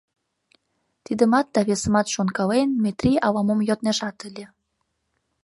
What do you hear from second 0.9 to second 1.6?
Тидымат да